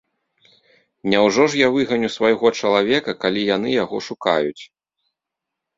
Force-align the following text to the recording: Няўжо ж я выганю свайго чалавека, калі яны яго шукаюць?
Няўжо 1.13 1.43
ж 1.55 1.61
я 1.61 1.67
выганю 1.77 2.09
свайго 2.17 2.47
чалавека, 2.63 3.11
калі 3.27 3.41
яны 3.55 3.69
яго 3.83 3.97
шукаюць? 4.09 4.61